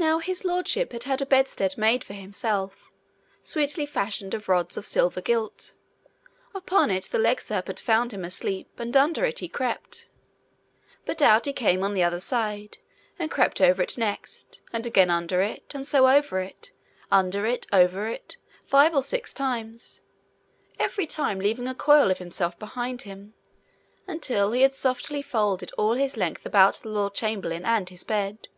[0.00, 2.90] Now His Lordship had had a bedstead made for himself,
[3.42, 5.74] sweetly fashioned of rods of silver gilt:
[6.54, 10.08] upon it the legserpent found him asleep, and under it he crept.
[11.04, 12.78] But out he came on the other side,
[13.18, 16.70] and crept over it next, and again under it, and so over it,
[17.10, 20.00] under it, over it, five or six times,
[20.78, 23.34] every time leaving a coil of himself behind him,
[24.06, 28.48] until he had softly folded all his length about the lord chamberlain and his bed.